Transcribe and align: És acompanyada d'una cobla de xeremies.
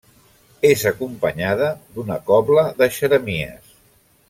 És 0.69 0.85
acompanyada 0.91 1.67
d'una 1.99 2.19
cobla 2.31 2.65
de 2.83 2.89
xeremies. 2.99 3.79